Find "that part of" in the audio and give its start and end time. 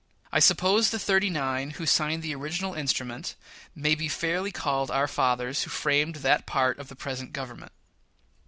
6.25-6.87